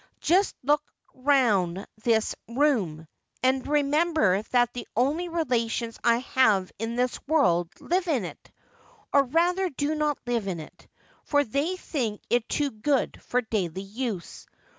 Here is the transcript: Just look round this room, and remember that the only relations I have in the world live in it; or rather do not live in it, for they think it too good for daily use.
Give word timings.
Just 0.21 0.55
look 0.63 0.81
round 1.13 1.85
this 2.03 2.33
room, 2.49 3.07
and 3.43 3.67
remember 3.67 4.41
that 4.49 4.73
the 4.73 4.87
only 4.95 5.29
relations 5.29 5.99
I 6.03 6.17
have 6.33 6.71
in 6.79 6.95
the 6.95 7.15
world 7.27 7.69
live 7.79 8.07
in 8.07 8.25
it; 8.25 8.51
or 9.13 9.25
rather 9.25 9.69
do 9.69 9.93
not 9.93 10.17
live 10.25 10.47
in 10.47 10.59
it, 10.59 10.87
for 11.23 11.43
they 11.43 11.75
think 11.75 12.23
it 12.31 12.49
too 12.49 12.71
good 12.71 13.21
for 13.21 13.41
daily 13.41 13.83
use. 13.83 14.47